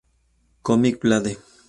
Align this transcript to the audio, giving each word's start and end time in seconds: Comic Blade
Comic 0.63 0.97
Blade 0.99 1.37